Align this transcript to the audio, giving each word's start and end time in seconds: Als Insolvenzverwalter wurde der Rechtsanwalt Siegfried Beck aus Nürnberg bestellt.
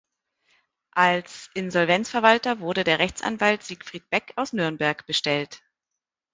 Als 0.95 1.51
Insolvenzverwalter 1.53 2.59
wurde 2.59 2.83
der 2.83 2.97
Rechtsanwalt 2.97 3.61
Siegfried 3.61 4.09
Beck 4.09 4.33
aus 4.35 4.51
Nürnberg 4.51 5.05
bestellt. 5.05 5.61